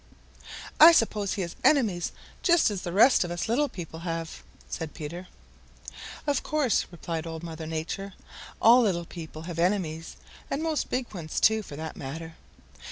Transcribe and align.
"I 0.79 0.93
suppose 0.93 1.33
he 1.33 1.43
has 1.43 1.55
enemies 1.63 2.11
just 2.41 2.71
as 2.71 2.81
the 2.81 2.91
rest 2.91 3.23
of 3.23 3.29
us 3.29 3.47
little 3.47 3.69
people 3.69 3.99
have," 3.99 4.41
said 4.67 4.95
Peter. 4.95 5.27
"Of 6.25 6.41
course," 6.41 6.87
replied 6.91 7.27
Old 7.27 7.43
Mother 7.43 7.67
Nature. 7.67 8.15
"All 8.59 8.81
little 8.81 9.05
people 9.05 9.43
have 9.43 9.59
enemies, 9.59 10.15
and 10.49 10.63
most 10.63 10.89
big 10.89 11.13
ones 11.13 11.39
too, 11.39 11.61
for 11.61 11.75
that 11.75 11.95
matter. 11.95 12.33